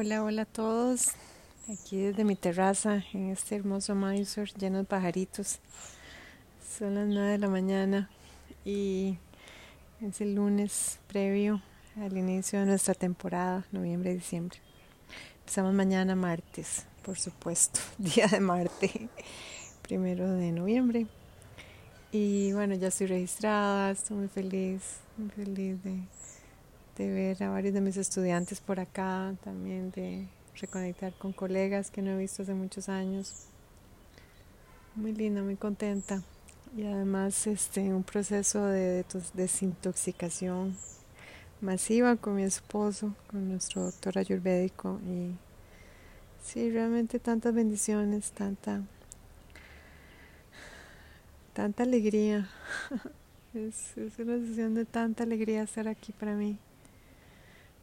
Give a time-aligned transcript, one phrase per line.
[0.00, 1.08] Hola, hola a todos.
[1.68, 5.58] Aquí desde mi terraza en este hermoso Mysore lleno de pajaritos.
[6.78, 8.08] Son las 9 de la mañana
[8.64, 9.18] y
[10.00, 11.60] es el lunes previo
[11.96, 14.60] al inicio de nuestra temporada, noviembre-diciembre.
[15.40, 19.08] Empezamos mañana martes, por supuesto, día de Marte,
[19.82, 21.08] primero de noviembre.
[22.12, 26.04] Y bueno, ya estoy registrada, estoy muy feliz, muy feliz de
[26.98, 30.26] de ver a varios de mis estudiantes por acá, también de
[30.60, 33.46] reconectar con colegas que no he visto hace muchos años.
[34.96, 36.22] Muy linda, muy contenta.
[36.76, 40.76] Y además este, un proceso de desintoxicación
[41.60, 45.00] masiva con mi esposo, con nuestro doctor ayurvédico.
[45.06, 45.36] Y
[46.42, 48.82] sí, realmente tantas bendiciones, tanta,
[51.52, 52.50] tanta alegría.
[53.54, 56.58] es, es una sesión de tanta alegría estar aquí para mí.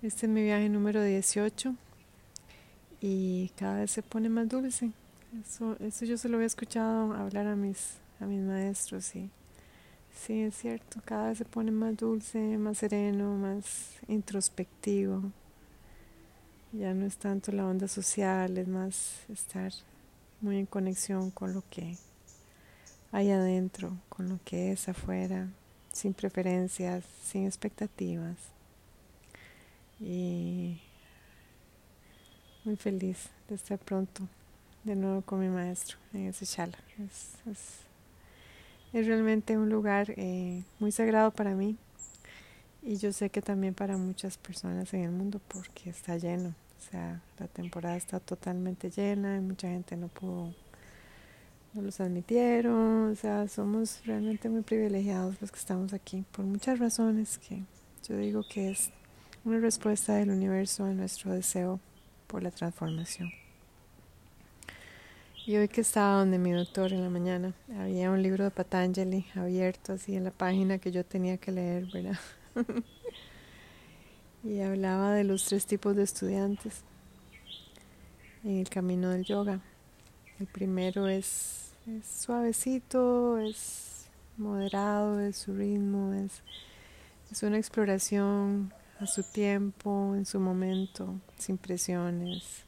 [0.05, 1.73] Este es mi viaje número 18
[3.01, 4.91] y cada vez se pone más dulce.
[5.41, 9.31] Eso, eso yo se lo había escuchado hablar a mis, a mis maestros y
[10.15, 15.23] sí, es cierto, cada vez se pone más dulce, más sereno, más introspectivo.
[16.71, 19.71] Ya no es tanto la onda social, es más estar
[20.39, 21.97] muy en conexión con lo que
[23.11, 25.47] hay adentro, con lo que es afuera,
[25.91, 28.54] sin preferencias, sin expectativas
[29.99, 30.81] y
[32.63, 34.27] muy feliz de estar pronto
[34.83, 36.77] de nuevo con mi maestro en ese chala.
[36.99, 37.79] Es, es,
[38.93, 41.77] es realmente un lugar eh, muy sagrado para mí
[42.81, 46.49] y yo sé que también para muchas personas en el mundo porque está lleno.
[46.49, 50.53] O sea, la temporada está totalmente llena y mucha gente no pudo,
[51.73, 53.11] no los admitieron.
[53.11, 57.63] O sea, somos realmente muy privilegiados los que estamos aquí por muchas razones que
[58.07, 58.91] yo digo que es
[59.45, 61.79] una respuesta del universo a nuestro deseo
[62.25, 63.31] por la transformación.
[65.45, 69.27] Y hoy que estaba donde mi doctor en la mañana, había un libro de Patanjali
[69.35, 72.19] abierto así en la página que yo tenía que leer, ¿verdad?
[74.43, 76.81] y hablaba de los tres tipos de estudiantes
[78.43, 79.59] en el camino del yoga.
[80.39, 81.71] El primero es,
[82.03, 84.07] suavecito, es
[84.37, 86.41] moderado, es su ritmo, es,
[87.31, 92.63] es una exploración a su tiempo, en su momento, sin presiones.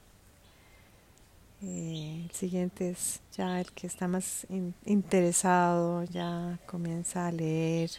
[1.62, 4.46] Eh, el siguiente es ya el que está más
[4.86, 7.90] interesado, ya comienza a leer,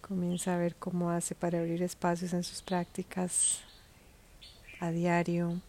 [0.00, 3.60] comienza a ver cómo hace para abrir espacios en sus prácticas
[4.78, 5.60] a diario,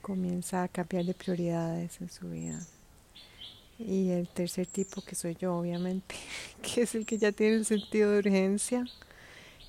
[0.00, 2.60] comienza a cambiar de prioridades en su vida.
[3.78, 6.14] Y el tercer tipo que soy yo, obviamente,
[6.62, 8.84] que es el que ya tiene el sentido de urgencia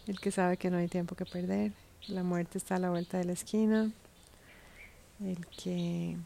[0.08, 1.72] el que sabe que no hay tiempo que perder,
[2.08, 3.91] la muerte está a la vuelta de la esquina,
[5.22, 6.18] el que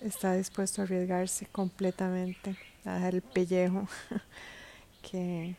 [0.00, 3.88] está dispuesto a arriesgarse completamente, a dejar el pellejo,
[5.02, 5.56] que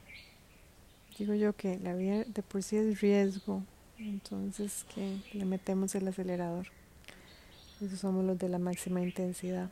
[1.17, 3.63] digo yo que la vida de por sí es riesgo,
[3.97, 6.67] entonces que le metemos el acelerador.
[7.81, 9.69] Esos somos los de la máxima intensidad.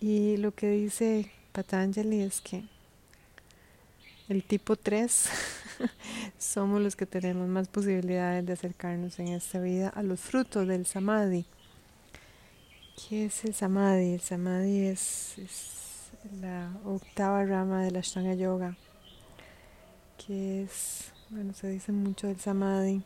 [0.00, 2.64] Y lo que dice Patanjali es que
[4.28, 5.30] el tipo 3
[6.38, 10.84] somos los que tenemos más posibilidades de acercarnos en esta vida a los frutos del
[10.84, 11.46] samadhi.
[13.08, 14.14] ¿Qué es el samadhi?
[14.14, 15.36] El samadhi es,
[16.40, 18.76] la octava rama de la Ashtanga Yoga,
[20.18, 23.02] que es, bueno, se dice mucho del samadhi,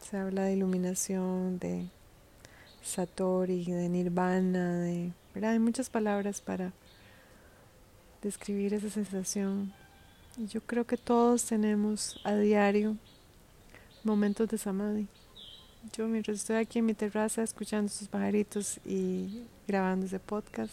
[0.00, 1.88] se habla de iluminación, de
[2.82, 5.52] satori, de nirvana, de, ¿verdad?
[5.52, 6.72] Hay muchas palabras para
[8.22, 9.74] describir esa sensación
[10.36, 12.96] yo creo que todos tenemos a diario
[14.04, 15.08] momentos de samadhi.
[15.94, 20.72] Yo mientras estoy aquí en mi terraza escuchando sus pajaritos y grabando ese podcast,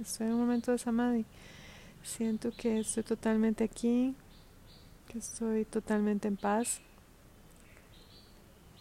[0.00, 1.24] estoy en un momento de samadhi.
[2.02, 4.14] Siento que estoy totalmente aquí,
[5.08, 6.80] que estoy totalmente en paz.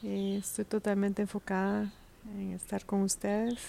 [0.01, 1.93] Eh, estoy totalmente enfocada
[2.35, 3.59] en estar con ustedes.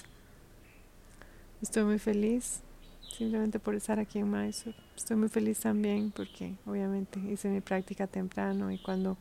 [1.60, 2.62] Estoy muy feliz
[3.10, 4.76] simplemente por estar aquí en Mysore.
[4.96, 9.16] Estoy muy feliz también porque obviamente hice mi práctica temprano y cuando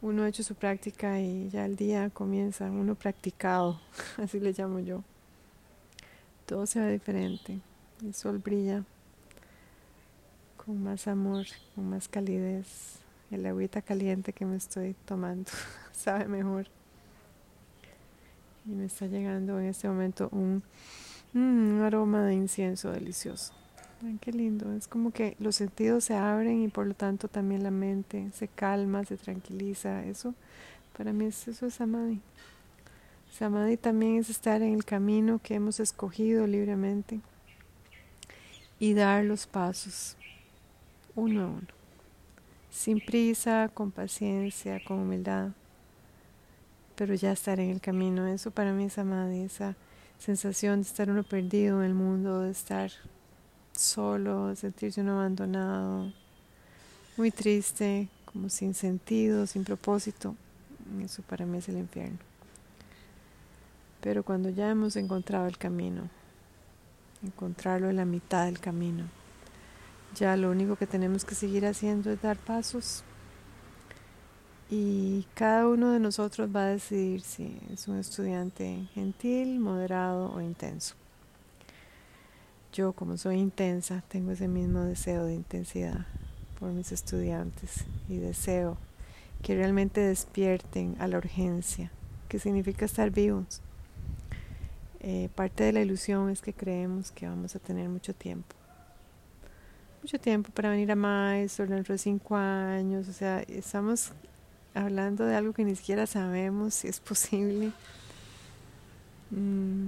[0.00, 3.80] uno ha hecho su práctica y ya el día comienza, uno practicado,
[4.18, 5.04] así le llamo yo,
[6.46, 7.60] todo se ve diferente.
[8.02, 8.84] El sol brilla
[10.56, 12.98] con más amor, con más calidez.
[13.30, 15.50] El agüita caliente que me estoy tomando
[15.92, 16.66] sabe mejor.
[18.66, 20.62] Y me está llegando en este momento un
[21.34, 23.54] Mm, un aroma de incienso delicioso.
[24.20, 24.72] qué lindo.
[24.74, 28.48] Es como que los sentidos se abren y por lo tanto también la mente se
[28.48, 30.04] calma, se tranquiliza.
[30.04, 30.34] Eso
[30.96, 32.20] Para mí eso es samadhi.
[33.30, 37.20] Samadhi también es estar en el camino que hemos escogido libremente
[38.78, 40.16] y dar los pasos
[41.14, 41.68] uno a uno,
[42.70, 45.50] sin prisa, con paciencia, con humildad,
[46.96, 48.26] pero ya estar en el camino.
[48.26, 49.76] Eso para mí es samadhi, esa
[50.22, 52.92] sensación de estar uno perdido en el mundo, de estar
[53.72, 56.12] solo, de sentirse uno abandonado,
[57.16, 60.36] muy triste, como sin sentido, sin propósito.
[61.04, 62.18] Eso para mí es el infierno.
[64.00, 66.08] Pero cuando ya hemos encontrado el camino,
[67.24, 69.04] encontrarlo en la mitad del camino,
[70.14, 73.02] ya lo único que tenemos que seguir haciendo es dar pasos
[74.74, 80.40] y cada uno de nosotros va a decidir si es un estudiante gentil, moderado o
[80.40, 80.94] intenso.
[82.72, 86.06] Yo como soy intensa, tengo ese mismo deseo de intensidad
[86.58, 88.78] por mis estudiantes y deseo
[89.42, 91.90] que realmente despierten a la urgencia,
[92.30, 93.60] que significa estar vivos.
[95.00, 98.56] Eh, parte de la ilusión es que creemos que vamos a tener mucho tiempo.
[100.02, 103.06] Mucho tiempo para venir a maestro dentro de cinco años.
[103.06, 104.12] O sea, estamos
[104.74, 107.72] hablando de algo que ni siquiera sabemos si es posible.
[109.30, 109.86] Mm,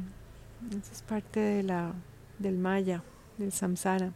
[0.70, 1.92] eso es parte de la,
[2.38, 3.02] del maya,
[3.38, 4.12] del samsara.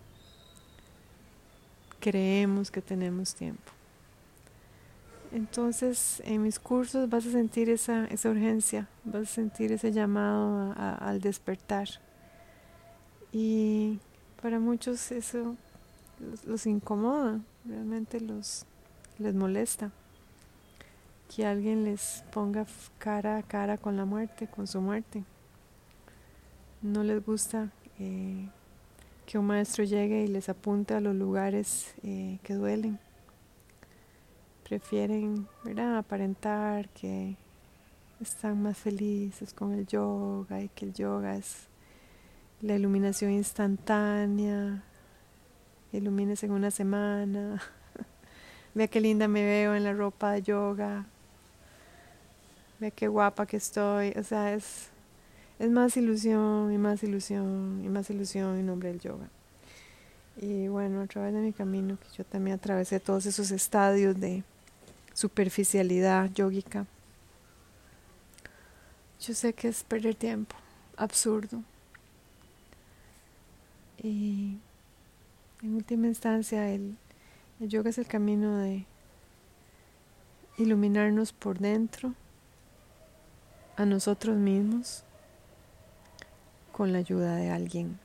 [2.00, 3.72] Creemos que tenemos tiempo.
[5.30, 10.74] Entonces, en mis cursos vas a sentir esa, esa urgencia, vas a sentir ese llamado
[10.76, 11.88] al despertar.
[13.30, 13.98] Y
[14.40, 15.54] para muchos eso
[16.18, 18.64] los, los incomoda, realmente los
[19.18, 19.90] les molesta
[21.34, 22.66] que alguien les ponga
[22.98, 25.24] cara a cara con la muerte, con su muerte.
[26.82, 28.48] No les gusta eh,
[29.26, 32.98] que un maestro llegue y les apunte a los lugares eh, que duelen.
[34.68, 35.98] Prefieren ¿verdad?
[35.98, 37.36] aparentar que
[38.20, 41.68] están más felices con el yoga y que el yoga es
[42.60, 44.82] la iluminación instantánea,
[45.92, 47.62] ilumines en una semana,
[48.74, 51.06] vea qué linda me veo en la ropa de yoga,
[52.78, 54.12] ve qué guapa que estoy.
[54.16, 54.88] O sea, es,
[55.58, 59.28] es más ilusión y más ilusión y más ilusión en nombre del yoga.
[60.40, 64.44] Y bueno, a través de mi camino, que yo también atravesé todos esos estadios de
[65.12, 66.86] superficialidad yógica,
[69.20, 70.54] yo sé que es perder tiempo,
[70.96, 71.64] absurdo.
[74.00, 74.58] Y
[75.60, 76.96] en última instancia, el,
[77.58, 78.86] el yoga es el camino de
[80.56, 82.14] iluminarnos por dentro
[83.78, 85.04] a nosotros mismos
[86.72, 87.96] con la ayuda de alguien.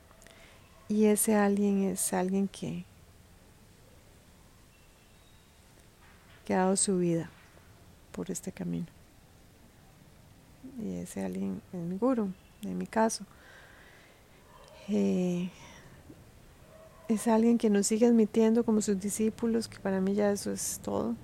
[0.88, 2.86] Y ese alguien es alguien que,
[6.46, 7.32] que ha dado su vida
[8.12, 8.86] por este camino.
[10.80, 12.32] Y ese alguien es mi guru,
[12.62, 13.26] en mi caso.
[14.90, 15.50] Eh,
[17.08, 20.80] es alguien que nos sigue admitiendo como sus discípulos, que para mí ya eso es
[20.84, 21.16] todo.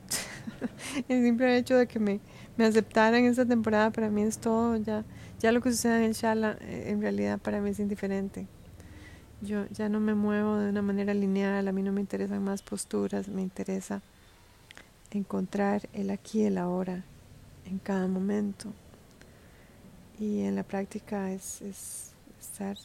[1.08, 2.20] el simple hecho de que me,
[2.58, 4.78] me aceptaran esta temporada para mí es todo.
[4.78, 5.06] Ya,
[5.40, 8.48] ya lo que sucede en el Shala eh, en realidad para mí es indiferente.
[9.42, 12.62] Yo ya no me muevo de una manera lineal, a mí no me interesan más
[12.62, 14.02] posturas, me interesa
[15.12, 17.04] encontrar el aquí y el ahora
[17.66, 18.74] en cada momento.
[20.20, 22.76] Y en la práctica es, es estar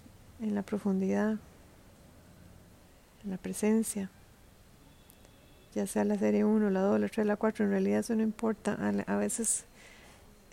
[0.40, 1.38] en la profundidad,
[3.24, 4.10] en la presencia
[5.74, 8.22] ya sea la serie 1, la 2, la 3, la 4, en realidad eso no
[8.22, 8.78] importa.
[9.06, 9.64] A, veces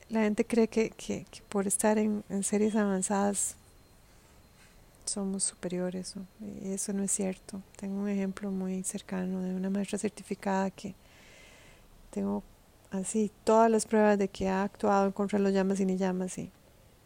[0.10, 3.56] la gente cree que, que, por estar en, series avanzadas
[5.06, 6.16] somos superiores.
[6.64, 7.62] Y eso no es cierto.
[7.76, 10.96] Tengo un ejemplo muy cercano de una maestra certificada que
[12.10, 12.44] tengo
[12.90, 15.98] así todas las pruebas de que ha actuado en contra de los llamas y ni
[15.98, 16.52] llamas y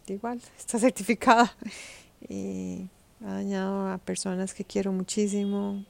[0.07, 1.55] igual está certificada
[2.27, 2.89] y
[3.23, 5.85] ha dañado a personas que quiero muchísimo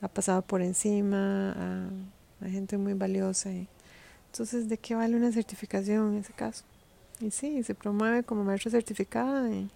[0.00, 1.88] ha pasado por encima
[2.42, 3.50] a, gente muy valiosa.
[3.50, 3.68] Y,
[4.30, 6.64] entonces, ¿de qué vale una certificación en ese caso?
[7.20, 9.50] Y sí, se promueve como maestra certificada.
[9.50, 9.70] Y,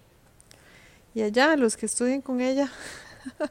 [1.15, 2.69] y allá, los que estudien con ella,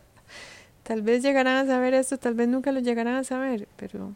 [0.85, 4.15] tal vez llegarán a saber esto, tal vez nunca lo llegarán a saber, pero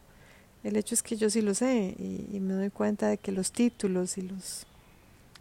[0.63, 3.33] el hecho es que yo sí lo sé y, y me doy cuenta de que
[3.33, 4.67] los títulos y los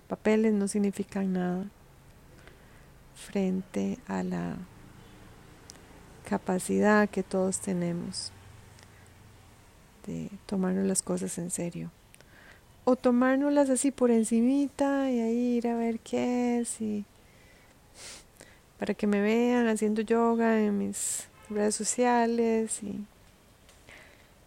[0.08, 1.66] papeles no significan nada
[3.16, 4.58] frente a la
[6.32, 8.32] capacidad que todos tenemos
[10.08, 11.92] de tomarnos las cosas en serio.
[12.86, 17.04] O tomárnoslas así por encimita y ahí ir a ver qué es y
[18.80, 23.06] para que me vean haciendo yoga en mis redes sociales y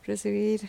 [0.07, 0.63] recibir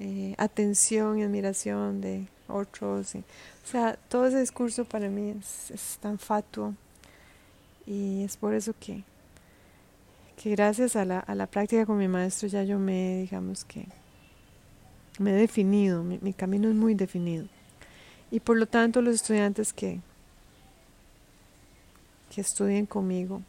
[0.00, 3.14] eh, atención y admiración de otros.
[3.16, 3.22] o
[3.66, 6.72] sea, todo ese discurso para mí es, es tan fatuo
[7.86, 9.04] y es por eso que,
[10.40, 13.86] que gracias a la, a la práctica con mi maestro ya yo me, digamos que,
[15.18, 17.46] me he definido, mi, mi camino es muy definido.
[18.30, 20.00] Y por lo tanto los estudiantes que,
[22.34, 23.42] que estudien conmigo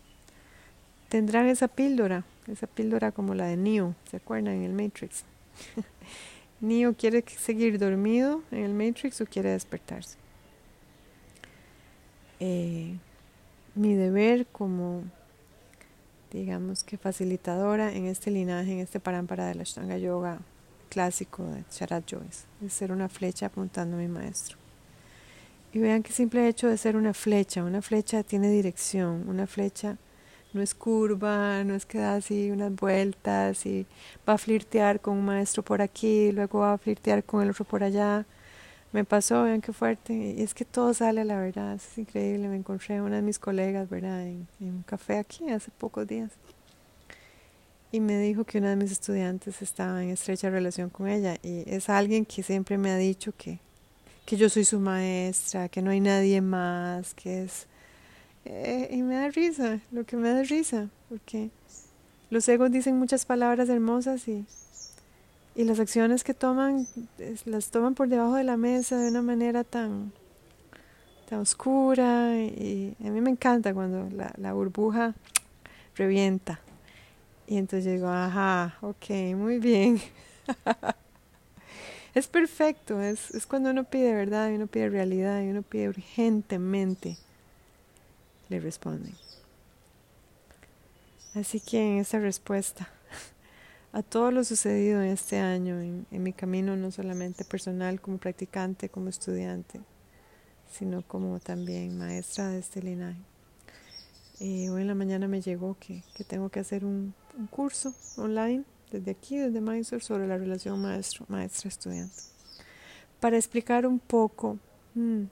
[1.09, 4.55] tendrán esa píldora, esa píldora como la de Neo, ¿se acuerdan?
[4.55, 5.23] En el Matrix.
[6.61, 10.17] Neo quiere seguir dormido en el Matrix o quiere despertarse.
[12.39, 12.95] Eh,
[13.75, 15.03] mi deber como,
[16.35, 20.39] digamos que facilitadora en este linaje, en este parámpara de la Ashtanga Yoga
[20.89, 24.57] clásico de Sharat Joyce, es ser una flecha apuntando a mi maestro.
[25.73, 29.97] Y vean que simple hecho de ser una flecha, una flecha tiene dirección, una flecha
[30.53, 33.85] no es curva, no es que da así unas vueltas y
[34.27, 37.65] va a flirtear con un maestro por aquí, luego va a flirtear con el otro
[37.65, 38.25] por allá.
[38.95, 42.47] Me pasó, vean qué fuerte, y es que todo sale a la verdad, es increíble.
[42.47, 46.31] Me encontré a una de mis colegas, ¿verdad?, en, un café aquí hace pocos días.
[47.91, 51.65] Y me dijo que una de mis estudiantes estaba en estrecha relación con ella, y
[51.67, 53.59] es alguien que siempre me ha dicho que
[54.25, 57.67] que yo soy su maestra, que no hay nadie más, que es...
[58.45, 61.49] Eh, y me da risa, lo que me da risa, porque
[62.29, 64.45] los egos dicen muchas palabras hermosas y,
[65.55, 66.85] y las acciones que toman,
[67.45, 70.11] las toman por debajo de la mesa de una manera tan,
[71.29, 75.15] tan oscura y, a mí me encanta cuando la, la burbuja
[75.95, 76.59] revienta.
[77.47, 80.01] Y entonces digo, ajá, ok, muy bien.
[82.13, 85.87] es perfecto, es, es cuando uno pide verdad y uno pide realidad y uno pide
[85.87, 87.17] urgentemente,
[88.49, 89.13] le responden.
[91.33, 92.89] Así que en esa respuesta
[93.95, 98.89] a todo lo sucedido en este año, en, mi camino no solamente personal como practicante,
[98.89, 99.79] como estudiante,
[100.69, 103.21] sino como también maestra de este linaje.
[104.37, 107.13] Y hoy en la mañana me llegó que, que tengo que hacer un,
[107.49, 112.21] curso online desde aquí, desde Mysore, sobre la relación maestro, maestra-estudiante.
[113.21, 114.59] Para explicar un poco
[114.93, 115.23] mm,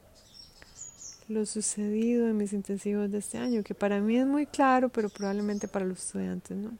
[1.27, 5.09] lo sucedido en mis intensivos de este año, que para mí es muy claro, pero
[5.09, 6.77] probablemente para los estudiantes no.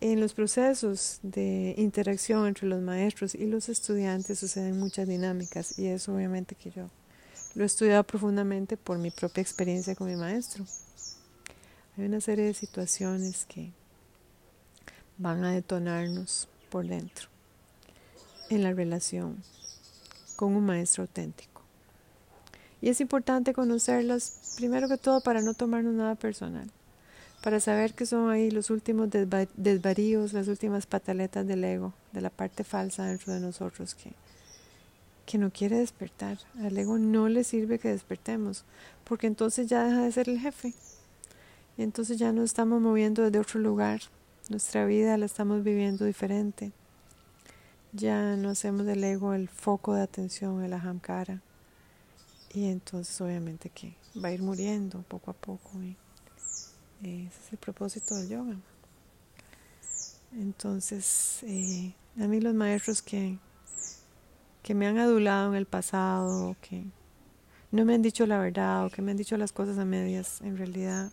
[0.00, 5.86] En los procesos de interacción entre los maestros y los estudiantes suceden muchas dinámicas y
[5.86, 6.88] eso obviamente que yo
[7.56, 10.64] lo he estudiado profundamente por mi propia experiencia con mi maestro.
[11.96, 13.72] Hay una serie de situaciones que
[15.16, 17.28] van a detonarnos por dentro
[18.50, 19.42] en la relación
[20.36, 21.62] con un maestro auténtico.
[22.80, 26.70] Y es importante conocerlos primero que todo para no tomarnos nada personal,
[27.42, 29.08] para saber que son ahí los últimos
[29.56, 34.12] desvaríos, las últimas pataletas del ego, de la parte falsa dentro de nosotros que,
[35.24, 36.38] que no quiere despertar.
[36.60, 38.64] Al ego no le sirve que despertemos,
[39.04, 40.74] porque entonces ya deja de ser el jefe.
[41.76, 44.00] Y entonces ya nos estamos moviendo desde otro lugar,
[44.48, 46.72] nuestra vida la estamos viviendo diferente.
[47.92, 51.42] Ya no hacemos del ego el foco de atención, el ahamkara.
[52.52, 55.70] Y entonces obviamente que va a ir muriendo poco a poco.
[57.02, 58.56] Ese es el propósito del yoga.
[60.32, 63.38] Entonces, eh, a mí los maestros que,
[64.62, 66.84] que me han adulado en el pasado, que
[67.70, 70.40] no me han dicho la verdad o que me han dicho las cosas a medias,
[70.42, 71.10] en realidad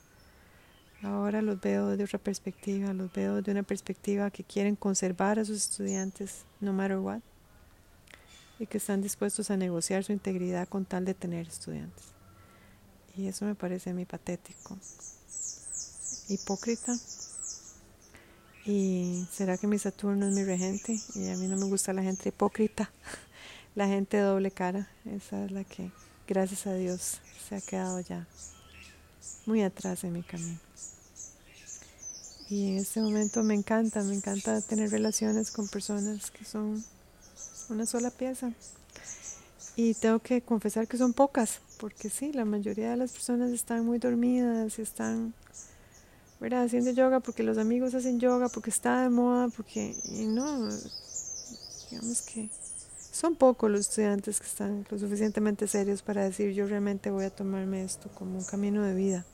[1.05, 5.45] Ahora los veo desde otra perspectiva, los veo de una perspectiva que quieren conservar a
[5.45, 7.19] sus estudiantes no matter what
[8.57, 12.05] y que están dispuestos a negociar su integridad con tal de tener estudiantes.
[13.15, 14.77] Y eso me parece a mí patético,
[16.29, 16.95] hipócrita.
[18.65, 20.99] ¿Y será que mi Saturno es mi regente?
[21.13, 22.91] Y a mí no me gusta la gente hipócrita,
[23.75, 24.89] la gente doble cara.
[25.05, 25.91] Esa es la que,
[26.27, 28.27] gracias a Dios, se ha quedado ya
[29.45, 30.59] muy atrás en mi camino.
[32.49, 36.83] Y en este momento me encanta, me encanta tener relaciones con personas que son
[37.69, 38.51] una sola pieza.
[39.75, 43.85] Y tengo que confesar que son pocas, porque sí, la mayoría de las personas están
[43.85, 45.33] muy dormidas y están
[46.45, 46.65] ¿verdad?
[46.65, 50.69] haciendo yoga porque los amigos hacen yoga, porque está de moda, porque y no,
[51.89, 52.51] digamos que
[53.11, 57.31] son pocos los estudiantes que están lo suficientemente serios para decir yo realmente voy a
[57.31, 59.25] tomarme esto como un camino de vida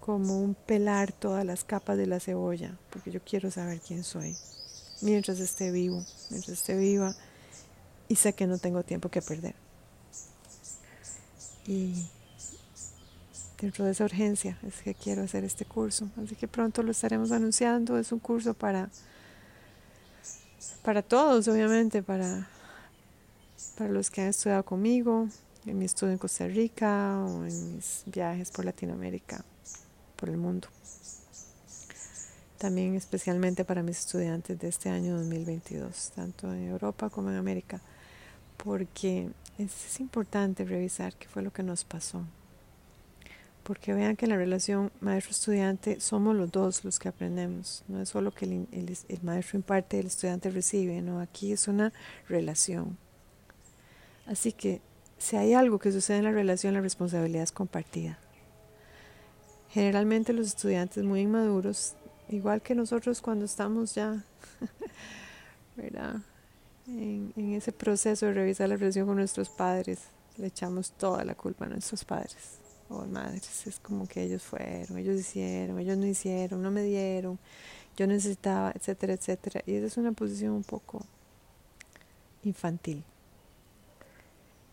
[0.00, 4.34] como un pelar todas las capas de la cebolla, porque yo quiero saber quién soy,
[5.02, 7.14] mientras esté vivo, mientras esté viva,
[8.08, 9.54] y sé que no tengo tiempo que perder.
[11.66, 12.08] Y
[13.60, 17.32] dentro de esa urgencia es que quiero hacer este curso, así que pronto lo estaremos
[17.32, 18.88] anunciando, es un curso para
[20.82, 22.48] para todos, obviamente, para,
[23.76, 25.28] para los que han estudiado conmigo,
[25.66, 29.44] en mi estudio en Costa Rica o en mis viajes por Latinoamérica,
[30.16, 30.68] por el mundo.
[32.56, 37.80] También especialmente para mis estudiantes de este año 2022, tanto en Europa como en América,
[38.56, 42.22] porque es, importante revisar qué fue lo que nos pasó.
[43.68, 47.84] Porque vean que en la relación maestro-estudiante somos los dos los que aprendemos.
[47.86, 51.02] No es solo que el, el maestro imparte y el estudiante recibe.
[51.02, 51.92] No, aquí es una
[52.30, 52.96] relación.
[54.24, 54.80] Así que
[55.18, 58.18] si hay algo que sucede en la relación, la responsabilidad es compartida.
[59.68, 61.92] Generalmente los estudiantes muy inmaduros,
[62.30, 64.24] igual que nosotros cuando estamos ya.
[66.86, 70.04] En, en, ese proceso de revisar la relación con nuestros padres,
[70.38, 72.58] le echamos toda la culpa a nuestros padres
[72.88, 73.66] o madres.
[73.66, 77.38] Es como que ellos fueron, ellos hicieron, ellos no hicieron, no me dieron,
[77.96, 79.62] yo necesitaba, etcétera, etcétera.
[79.66, 81.04] Y esa es una posición un poco
[82.44, 83.04] infantil.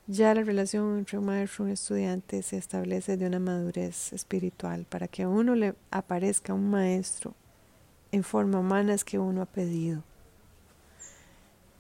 [0.08, 4.86] Ya la relación entre un maestro y un estudiante se establece de una madurez espiritual.
[4.88, 7.34] Para que a uno le aparezca un maestro
[8.12, 10.04] en forma humana es que uno ha pedido.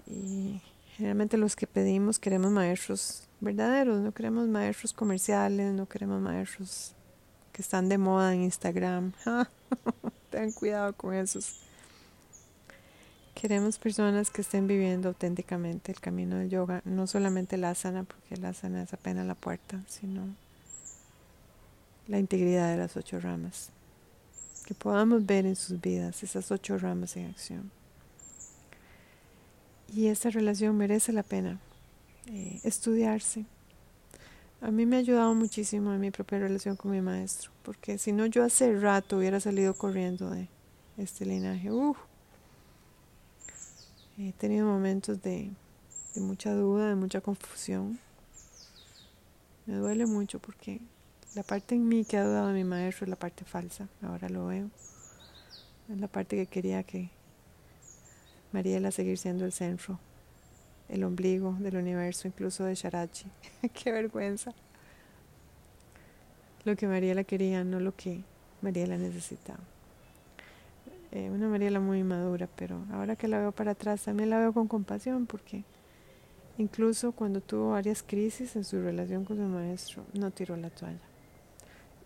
[0.07, 0.59] Y
[0.95, 6.93] generalmente los que pedimos queremos maestros verdaderos, no queremos maestros comerciales, no queremos maestros
[7.51, 9.13] que están de moda en Instagram.
[10.29, 11.61] Ten cuidado con esos.
[13.33, 18.37] Queremos personas que estén viviendo auténticamente el camino del yoga, no solamente la asana, porque
[18.37, 20.23] la asana es apenas la puerta, sino
[22.07, 23.69] la integridad de las ocho ramas.
[24.65, 27.71] Que podamos ver en sus vidas esas ocho ramas en acción.
[29.93, 31.59] Y esta relación merece la pena
[32.27, 33.45] eh, estudiarse.
[34.61, 38.11] A mí me ha ayudado muchísimo en mi propia relación con mi maestro, porque si
[38.11, 40.47] no yo hace rato hubiera salido corriendo de
[40.97, 41.71] este linaje.
[41.71, 41.97] Uf,
[44.17, 45.51] He tenido momentos de,
[46.15, 47.99] mucha duda, de mucha confusión.
[49.65, 50.79] Me duele mucho porque
[51.35, 54.29] la parte en mí que ha dudado de mi maestro es la parte falsa, ahora
[54.29, 54.69] lo veo.
[55.89, 57.09] Es la parte que quería que
[58.53, 59.99] Mariela seguir siendo el centro,
[60.89, 63.27] el ombligo del universo, incluso de Sharachi.
[63.73, 64.53] Qué vergüenza.
[66.63, 68.23] Lo que Mariela quería, no lo que
[68.61, 69.59] Mariela necesitaba.
[71.11, 74.51] Eh, una Mariela muy madura, pero ahora que la veo para atrás también la veo
[74.51, 75.63] con compasión porque
[76.57, 80.99] incluso cuando tuvo varias crisis en su relación con su maestro, no tiró la toalla.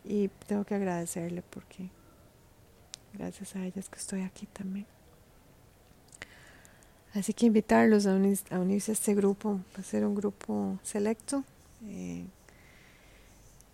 [0.04, 1.90] Y tengo que agradecerle porque
[3.14, 4.86] gracias a ella es que estoy aquí también.
[7.14, 11.44] Así que invitarlos a, unirse a este grupo, a ser un grupo selecto
[11.86, 12.26] eh,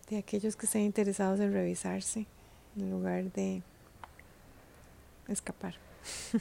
[0.09, 2.25] de aquellos que estén interesados en revisarse
[2.77, 3.61] en lugar de
[5.27, 5.75] escapar.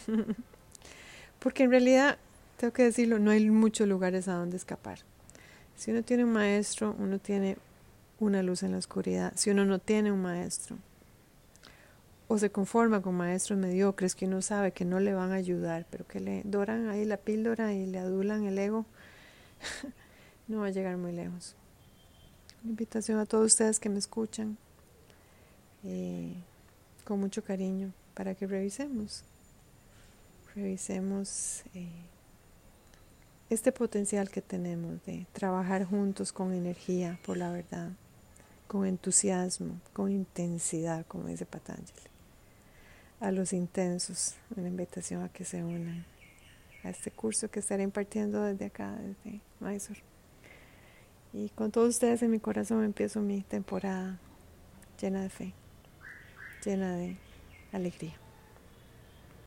[1.41, 2.19] Porque en realidad,
[2.59, 5.01] tengo que decirlo, no hay muchos lugares a donde escapar.
[5.77, 7.57] Si uno tiene un maestro, uno tiene
[8.21, 9.33] una luz en la oscuridad.
[9.35, 10.77] Si uno no tiene un maestro,
[12.29, 15.87] o se conforma con maestros mediocres que uno sabe que no le van a ayudar,
[15.91, 18.87] pero que le doran ahí la píldora y le adulan el ego,
[20.49, 21.55] no va a llegar muy lejos.
[22.63, 24.57] Una invitación a todos ustedes que me escuchan,
[25.85, 26.33] eh,
[27.05, 29.23] con mucho cariño para que revisemos,
[30.55, 31.89] revisemos eh,
[33.51, 37.91] este potencial que tenemos de trabajar juntos con energía por la verdad,
[38.67, 42.14] con entusiasmo, con intensidad, como dice Patanjali.
[43.25, 46.05] A los intensos, una invitación a que se unan
[46.83, 50.03] a este curso que estaré impartiendo desde acá, desde Mysore.
[51.33, 54.19] Y con todos ustedes en mi corazón empiezo mi temporada
[55.01, 55.55] llena de fe,
[56.67, 57.17] llena de
[57.73, 58.24] alegría.